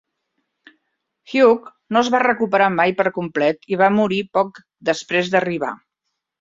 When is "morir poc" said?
4.01-4.61